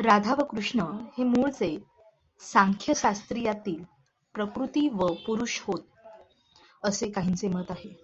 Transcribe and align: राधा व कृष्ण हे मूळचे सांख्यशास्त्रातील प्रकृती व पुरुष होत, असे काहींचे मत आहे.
राधा 0.00 0.34
व 0.34 0.44
कृष्ण 0.44 0.80
हे 1.18 1.24
मूळचे 1.24 1.76
सांख्यशास्त्रातील 2.40 3.82
प्रकृती 4.34 4.88
व 4.92 5.06
पुरुष 5.26 5.60
होत, 5.60 5.82
असे 6.82 7.10
काहींचे 7.10 7.48
मत 7.48 7.70
आहे. 7.70 7.94